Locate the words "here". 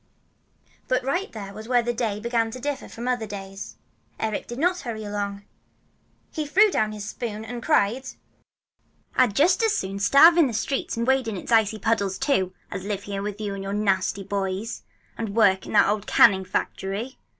1.31-1.59, 13.03-13.21